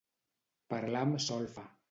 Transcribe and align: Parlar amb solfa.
Parlar 0.75 1.05
amb 1.09 1.21
solfa. 1.29 1.69